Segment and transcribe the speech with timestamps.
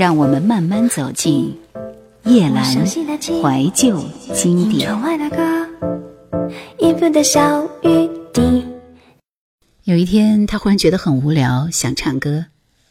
[0.00, 1.54] 让我们慢慢走进
[2.24, 4.88] 夜阑怀旧经典。
[9.84, 12.46] 有一天，他忽然觉得很无聊，想唱歌，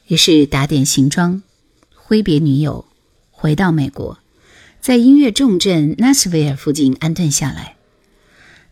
[0.06, 1.42] 于是打点行装，
[1.96, 2.86] 挥别女友，
[3.32, 4.20] 回到美国，
[4.80, 7.78] 在音乐重镇纳什维尔附近安顿下来。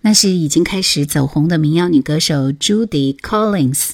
[0.02, 3.94] 那是已经开始走红的民谣女歌手 Judy Collins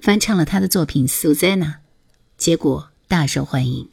[0.00, 1.64] 翻唱了她的作品《Susanna》，
[2.38, 3.90] 结果大受欢迎，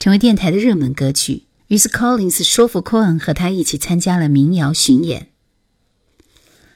[0.00, 1.44] 成为电台的热门歌曲。
[1.68, 5.28] 于是 Collins 说服 Cohen 和他一起参加了民谣巡演。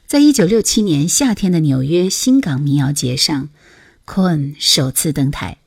[0.06, 3.48] 在一九六七年夏天的纽约新港民谣节上
[4.06, 5.58] ，Cohen 首次登台，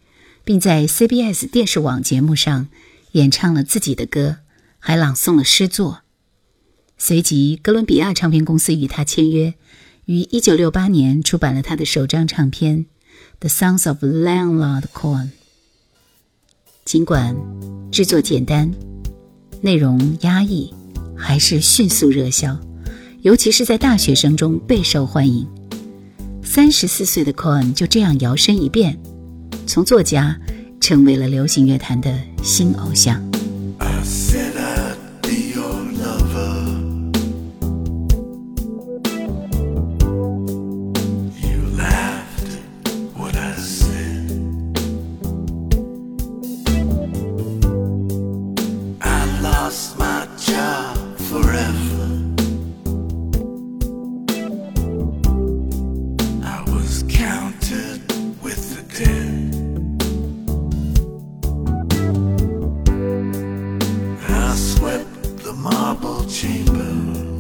[0.46, 2.70] 并在 CBS 电视网节目上
[3.12, 4.38] 演唱了自己的歌，
[4.80, 6.04] 还朗诵了诗作。
[6.98, 9.56] 随即，哥伦比亚唱片公司与他签约，
[10.06, 12.86] 于一九六八年出版了他的首张唱片
[13.42, 15.26] 《The Songs of Leonard Cohen》。
[16.86, 17.36] 尽管
[17.92, 18.70] 制作简单，
[19.62, 20.74] 内容压抑，
[21.16, 22.58] 还是迅速热销。
[23.22, 25.48] 尤其是在大学生中备受欢迎。
[26.44, 29.00] 三十四岁的 Con 就这样摇身一变，
[29.66, 30.38] 从作家
[30.82, 33.33] 成为了流行乐坛的新偶像。
[65.56, 67.33] marble chamber.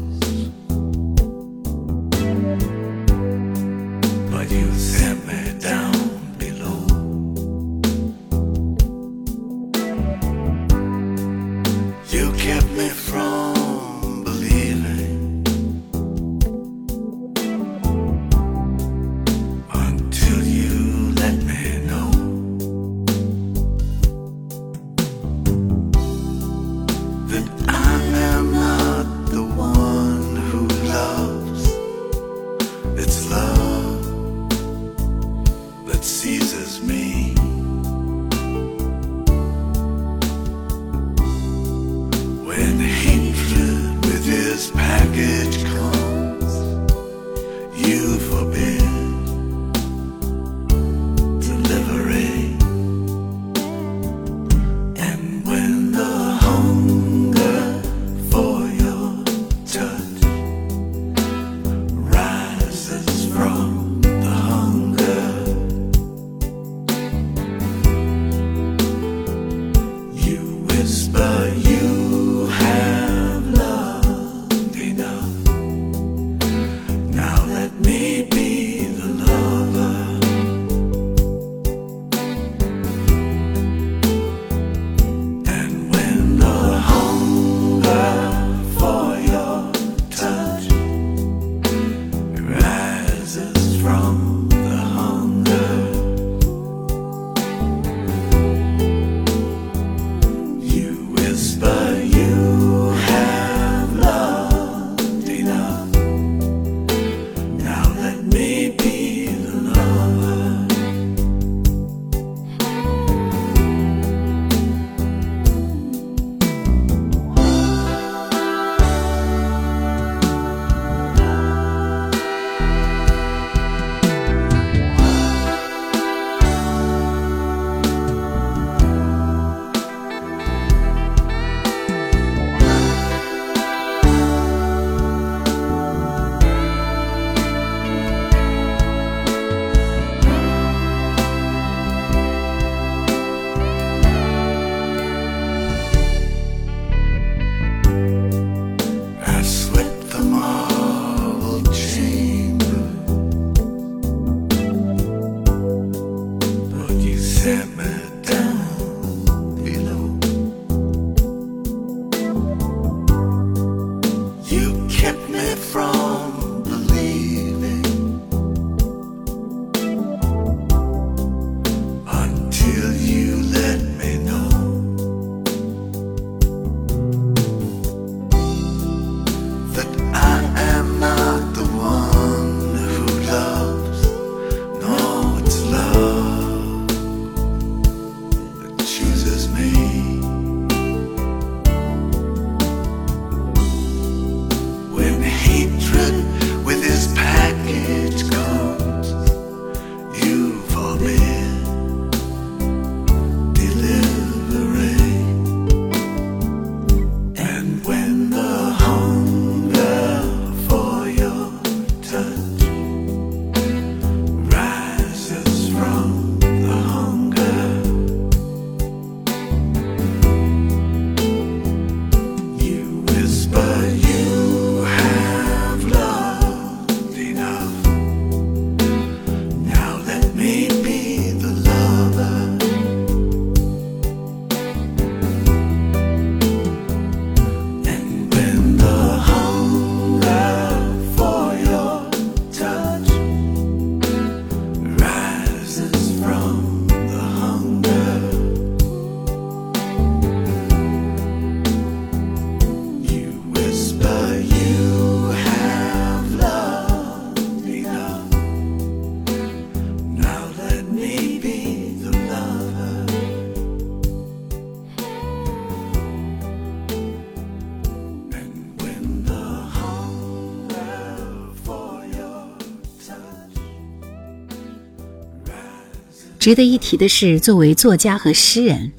[276.44, 278.92] 值得一提的是，作为作家和诗人，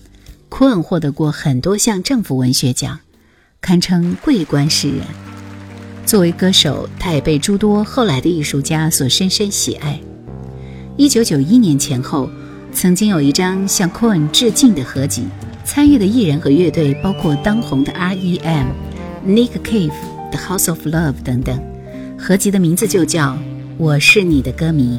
[0.49, 3.01] 库恩获得过很多项政府文学奖，
[3.61, 5.01] 堪称桂冠诗人。
[6.07, 10.01] 作为歌手，他也被诸多后来的艺术家所深深喜爱。
[10.97, 12.31] 一九九一年前后，
[12.73, 15.25] 曾经有一张向库恩致敬的合集，
[15.67, 18.69] 参与的艺人和乐队包括当红的 R.E.M、
[19.27, 19.93] Nick Cave、
[20.31, 21.63] The House of Love 等等。
[22.19, 23.33] 合集的名字就叫
[23.77, 24.99] 《我是你的歌迷》。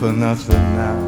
[0.00, 0.98] for nothing now.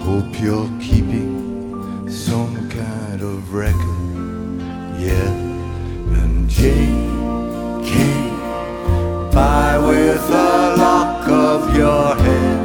[0.00, 4.58] Hope you're keeping some kind of record.
[4.98, 5.30] Yeah,
[6.20, 12.58] and Jane came by with a lock of your hair.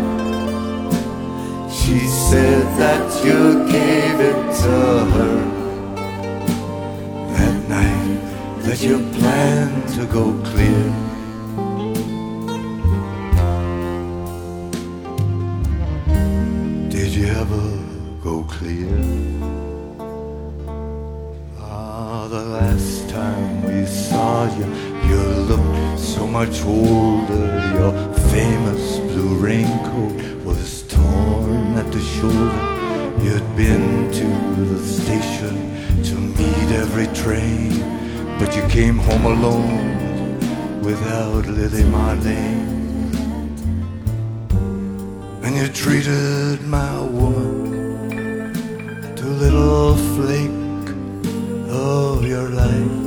[1.70, 3.40] She said that you
[3.78, 4.76] gave it to
[5.14, 5.38] her
[7.36, 10.85] that night that you planned to go clear.
[26.42, 27.46] Much older.
[27.80, 27.94] Your
[28.30, 32.66] famous blue raincoat was torn at the shoulder.
[33.24, 34.28] You'd been to
[34.66, 35.56] the station
[36.04, 37.70] to meet every train,
[38.38, 42.68] but you came home alone without Lili Marlene.
[45.42, 48.54] And you treated my woman
[49.16, 50.90] to a little flake
[51.70, 53.05] of your life.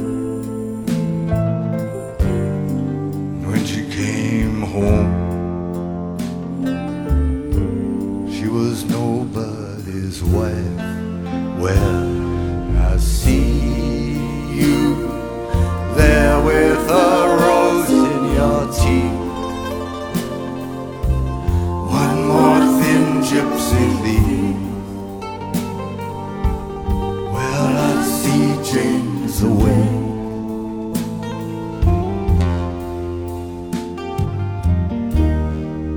[29.39, 29.85] James away.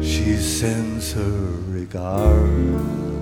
[0.02, 1.22] She sends her
[1.68, 3.21] regards.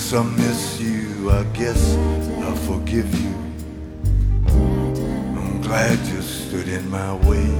[0.00, 1.94] Guess I miss you, I guess
[2.48, 3.34] I forgive you.
[5.36, 7.50] I'm glad you stood in my way.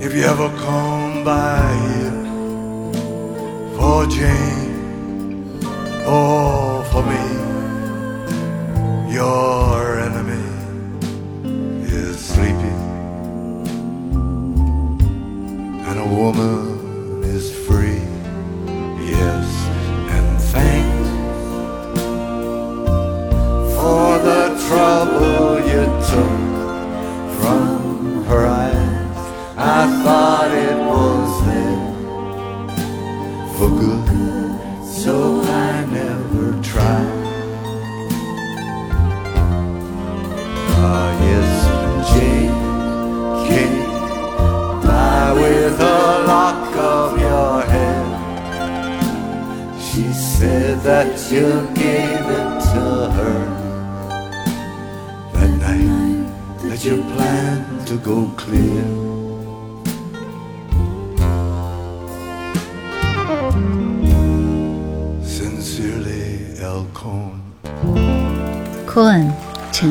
[0.00, 2.18] If you ever come by here
[3.76, 5.60] for Jane
[6.06, 7.24] or for me,
[9.12, 9.67] your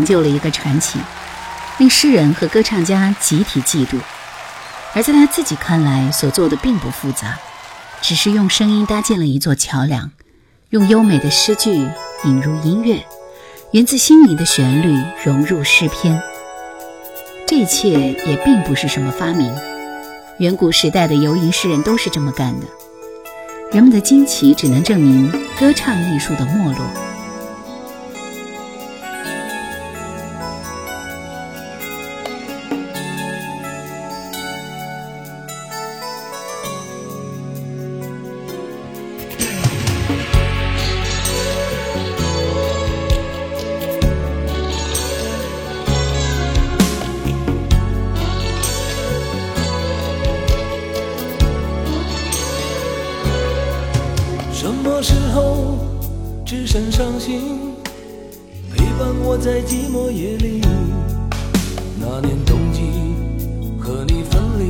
[0.08, 0.98] 就了一个传奇，
[1.78, 4.00] 令诗人和歌唱家集体嫉妒。
[4.94, 7.38] 而在他自己看来，所做的并不复杂，
[8.02, 10.12] 只是用声音搭建了一座桥梁，
[10.70, 11.74] 用优美的诗句
[12.24, 13.06] 引入音乐，
[13.72, 16.20] 源自心灵的旋律融入诗篇。
[17.46, 19.54] 这一切也并不是什么发明，
[20.40, 22.66] 远古时代的游吟诗人都是这么干的。
[23.72, 27.07] 人们的惊奇只能证明歌唱艺术的没落。
[62.20, 62.82] 那年冬季
[63.80, 64.66] 和你分离，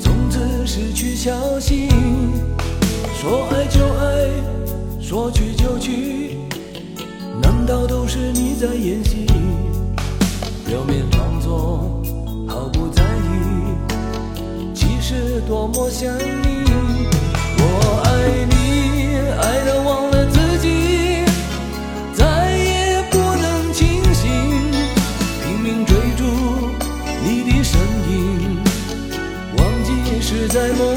[0.00, 1.88] 从此失去消息。
[3.20, 4.30] 说爱就爱，
[5.00, 6.36] 说去就去，
[7.42, 9.26] 难道都是你在演戏？
[10.64, 12.00] 表面装作
[12.46, 16.55] 毫不在意，其实多么想你。
[30.56, 30.95] 记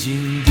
[0.00, 0.50] 心底。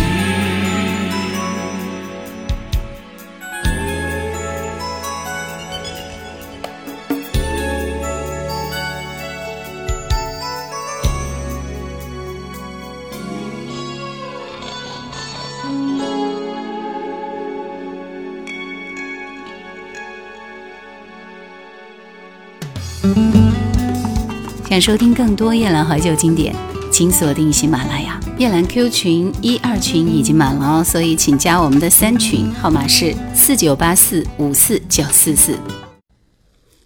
[24.69, 26.55] 想收听更多夜兰怀旧经典，
[26.91, 28.19] 请锁定喜马拉雅。
[28.39, 35.59] 夜兰 Q 群一二群已经满了哦，所以请加我们的三群，号码是四九八四五四九四四。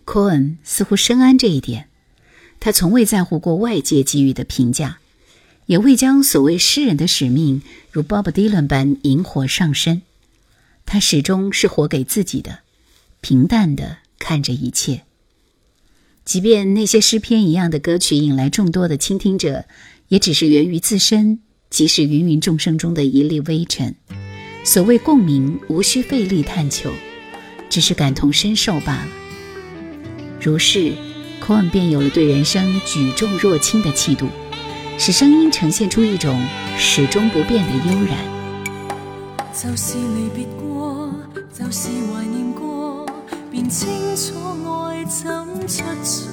[0.03, 1.89] 科恩似乎深谙这一点，
[2.59, 4.97] 他从未在乎过外界给予的评价，
[5.67, 10.01] 也未将所谓诗人的使命如 Bob Dylan 般引火上身。
[10.87, 12.61] 他始终是活给自己的，
[13.21, 15.03] 平淡的看着一切。
[16.25, 19.65] 即便那些诗篇一样的歌曲引来众多的倾听者，
[20.13, 21.39] 也只是源于自身，
[21.71, 23.95] 即是芸芸众生中的一粒微尘。
[24.63, 26.91] 所谓共鸣，无需费力探求，
[27.67, 29.07] 只是感同身受罢了。
[30.39, 30.93] 如是，
[31.39, 34.27] 科恩便有了对人生举重若轻的气度，
[34.99, 36.39] 使声音呈现出一种
[36.77, 38.19] 始终不变的悠然。
[39.51, 41.11] 就是离别过，
[41.51, 43.03] 就是怀念过，
[43.49, 44.35] 便清楚
[44.79, 45.25] 爱怎
[45.67, 46.32] 出错，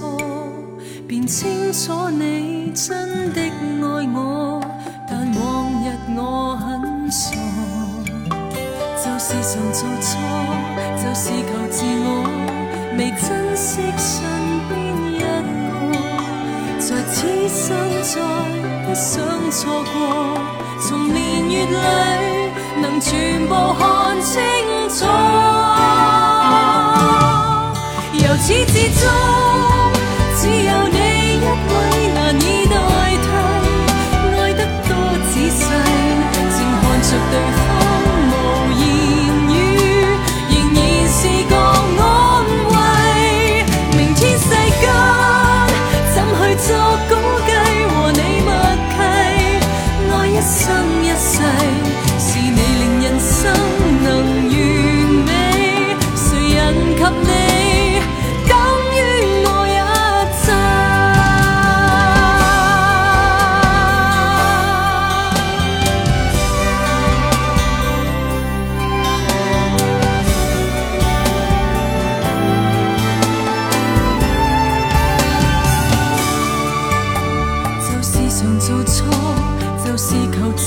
[1.11, 4.63] 便清楚你真的爱我，
[5.09, 7.35] 但往日我很傻。
[8.95, 10.11] 就是常做错，
[11.03, 12.09] 就是求自我，
[12.97, 14.23] 未珍惜身
[14.69, 14.79] 边
[15.11, 15.99] 一个，
[16.79, 18.15] 在此生再
[18.87, 19.11] 不想
[19.51, 20.39] 错过，
[20.81, 21.19] 从年
[21.51, 21.75] 月里
[22.81, 23.83] 能全部看
[24.23, 24.39] 清
[24.89, 25.05] 楚，
[28.15, 29.11] 由始至终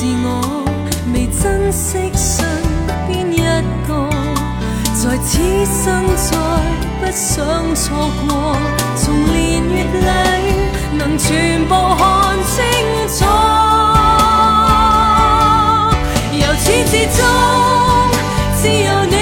[0.03, 0.27] 是我，
[1.13, 2.45] 未珍惜身
[3.07, 3.39] 边一
[3.87, 3.89] 个，
[4.93, 5.81] 在此生
[6.17, 6.35] 再
[6.99, 8.27] 不想错过，
[8.97, 10.07] 从年月里
[10.97, 12.03] 能全部看
[12.51, 12.59] 清
[13.07, 13.23] 楚，
[16.35, 17.23] 由始至终，
[18.61, 19.12] 只有你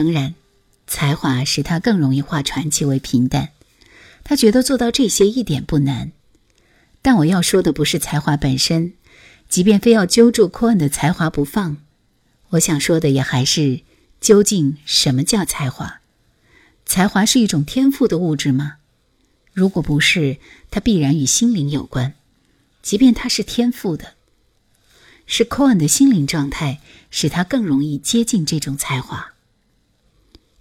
[0.00, 0.34] 诚然，
[0.86, 3.50] 才华使他更容易化传奇为平淡。
[4.24, 6.12] 他觉得做到这些一点不难。
[7.02, 8.94] 但我要说的不是才华本身，
[9.46, 11.76] 即便非要揪住科恩的才华不放，
[12.50, 13.80] 我想说的也还是
[14.22, 16.00] 究竟什么叫才华？
[16.86, 18.76] 才华是一种天赋的物质吗？
[19.52, 20.38] 如果不是，
[20.70, 22.14] 它必然与心灵有关。
[22.80, 24.14] 即便它是天赋的，
[25.26, 29.29] 是科恩的心灵状态使他更容易接近这种才华。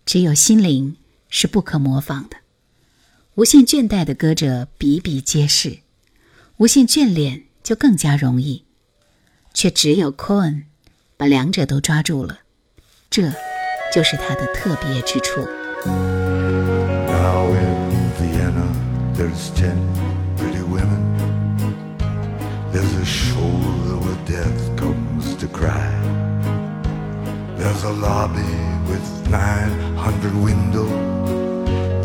[0.09, 0.97] 只有心灵
[1.29, 2.37] 是不可模仿的。
[3.35, 5.81] 无限倦怠的歌者比比皆是，
[6.57, 8.65] 无限眷恋就更加容易。
[9.53, 10.63] 却只有 Cohen
[11.15, 12.39] 把两者都抓住了，
[13.11, 13.31] 这
[13.93, 15.41] 就是他的特别之处。
[15.85, 18.65] Now in Vienna,
[19.15, 19.77] there's ten
[20.35, 21.03] pretty women.
[22.73, 25.93] There's a shoulder where death comes to cry.
[27.59, 28.41] There's a lobby
[28.99, 30.89] with 900 windows.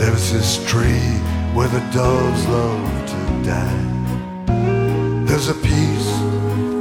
[0.00, 1.10] There's this tree
[1.54, 3.84] where the doves love to die.
[5.26, 6.10] There's a piece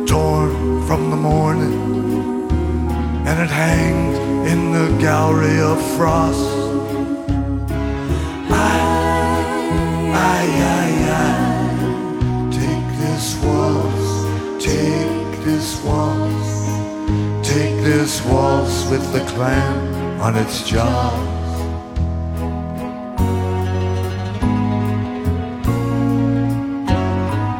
[0.09, 1.79] torn from the morning,
[3.27, 4.17] and it hangs
[4.51, 6.51] in the gallery of frost.
[8.49, 8.77] I,
[10.13, 10.43] I,
[10.79, 10.89] I,
[11.21, 11.31] I,
[12.61, 19.92] take this waltz, take this waltz, take this waltz with the clam
[20.23, 21.13] on its jaws.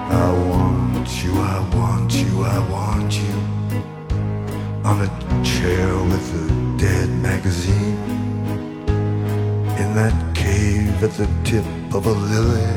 [0.10, 3.36] I want you, I want you, I want you
[4.86, 5.10] on a
[5.44, 8.00] chair with a dead magazine.
[9.82, 12.72] In that cave at the tip of a lily.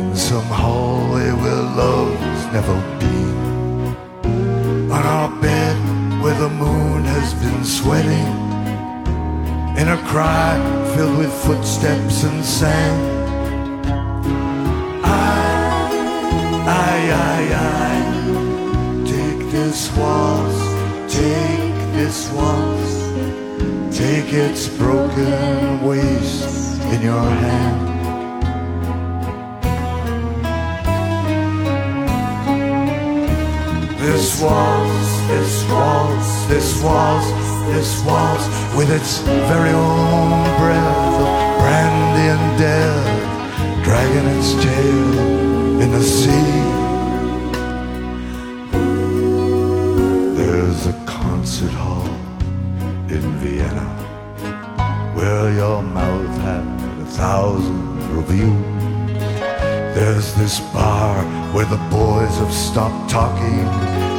[0.00, 3.36] In some hallway where love's never been.
[4.92, 5.37] On our
[6.38, 8.28] the moon has been sweating
[9.76, 10.54] in a cry
[10.94, 13.18] filled with footsteps and sand
[15.04, 15.40] I,
[16.64, 20.58] I, I, I, take this waltz,
[21.12, 22.92] take this waltz,
[23.98, 27.88] take its broken waist in your hand.
[33.98, 37.26] This waltz, this waltz, this waltz,
[37.68, 39.18] this waltz, with its
[39.52, 45.18] very own breath of brandy and death, dragging its tail
[45.82, 46.54] in the sea.
[50.34, 52.08] There's a concert hall
[53.10, 53.86] in Vienna
[55.14, 56.64] where your mouth had
[57.02, 58.64] a thousand reviews.
[59.94, 64.17] There's this bar where the boys have stopped talking.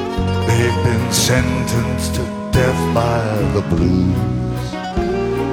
[0.84, 3.22] Been sentenced to death by
[3.54, 4.16] the blues.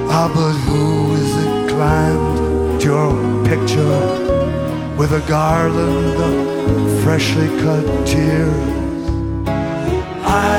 [0.09, 4.27] Ah, but who is it climbed to your picture?
[4.97, 9.47] with a garland of freshly cut tears.
[10.23, 10.57] I,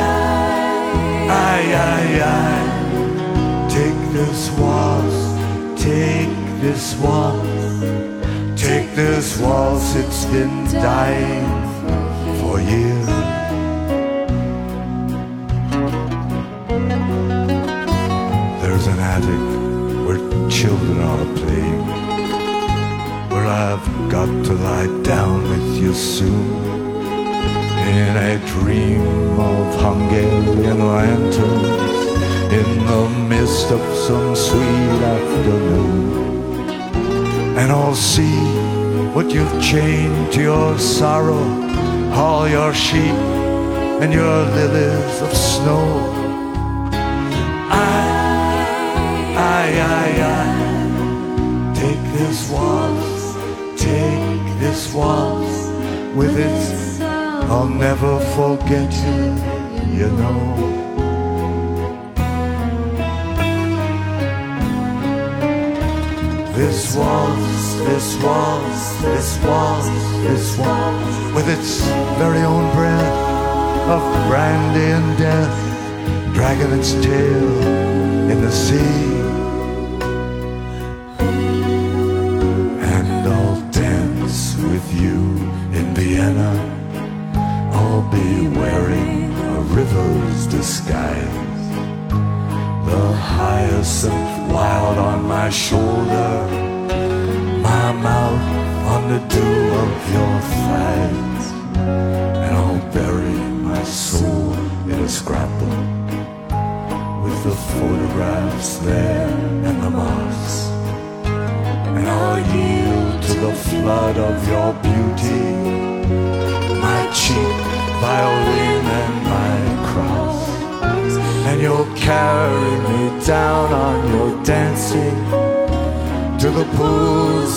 [1.28, 11.46] I, I, I, take this waltz, take this waltz, take this waltz, it's been dying
[12.40, 13.08] for years.
[19.18, 19.46] Attic
[20.06, 21.86] where children are playing
[23.30, 26.46] where I've got to lie down with you soon
[27.98, 31.98] in a dream of Hungarian lanterns
[32.58, 35.98] in the mist of some sweet afternoon.
[37.58, 38.38] And I'll see
[39.14, 41.44] what you've chained to your sorrow,
[42.12, 43.18] all your sheep
[44.02, 46.17] and your lilies of snow.
[49.76, 55.68] I, I, take this waltz, take this waltz
[56.16, 56.78] with its
[57.50, 60.68] I'll never forget you, you know.
[66.54, 69.88] This waltz, this waltz, this waltz,
[70.24, 71.80] this waltz, with its
[72.18, 73.28] very own breath
[73.88, 77.62] of brandy and death, dragging its tail
[78.30, 79.17] in the sea.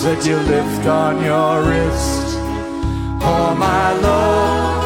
[0.03, 2.37] That you lift on your wrist.
[3.23, 4.83] Oh, my love,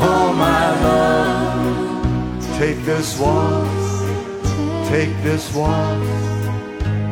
[0.00, 6.20] oh, my love, take this waltz, take this waltz.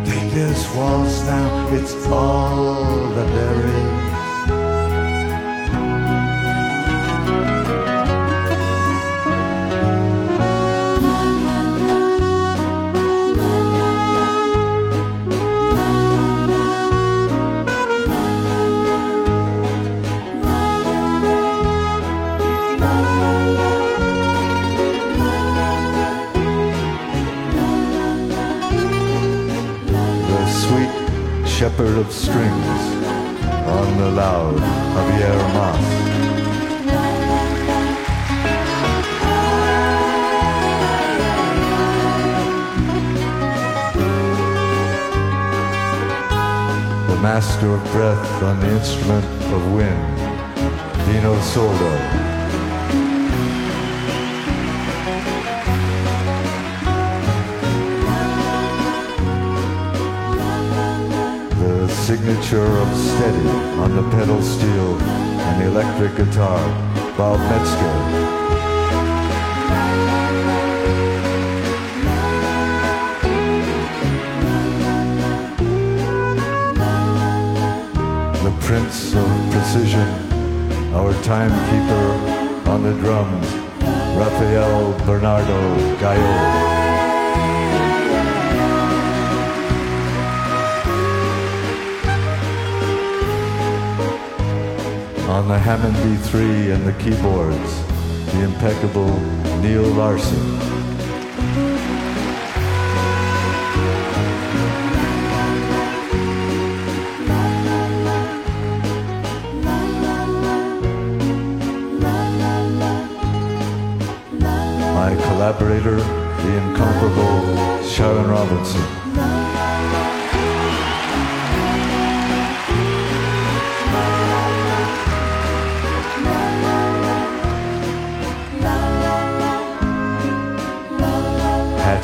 [0.09, 4.08] Take this waltz now, it's all that there is.
[31.99, 32.81] of strings
[33.67, 34.61] on the laúd
[34.95, 35.87] Javier Mas.
[47.09, 50.17] The master of breath on the instrument of wind,
[51.07, 52.38] Dino Soldo.
[62.09, 63.49] Signature of steady
[63.83, 66.59] on the pedal steel and electric guitar,
[67.19, 67.97] Bob Metzger.
[78.43, 80.09] the prince of precision,
[80.95, 83.53] our timekeeper on the drums,
[84.17, 86.88] Rafael Bernardo Gayol.
[95.29, 97.85] On the Hammond B3 and the keyboards,
[98.33, 99.11] the impeccable
[99.61, 100.59] Neil Larsen.
[114.95, 118.98] my collaborator, the incomparable Sharon Robinson.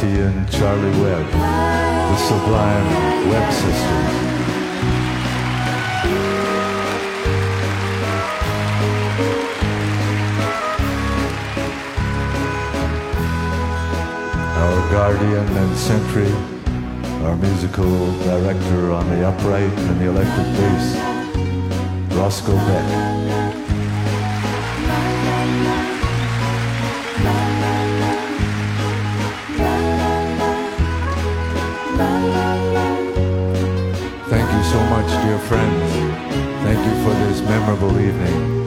[0.03, 4.25] And Charlie Webb, the sublime Webb sisters.
[14.57, 16.33] our guardian and sentry,
[17.25, 23.64] our musical director on the upright and the electric bass, Roscoe Beck.
[35.49, 35.93] friends.
[36.65, 38.64] Thank you for this memorable evening.